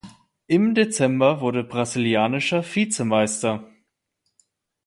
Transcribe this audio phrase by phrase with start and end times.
[0.47, 3.69] Im Dezember wurde Brasilianischer Vizemeister.